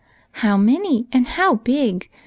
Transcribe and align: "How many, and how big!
"How 0.41 0.57
many, 0.57 1.05
and 1.11 1.27
how 1.27 1.53
big! 1.53 2.09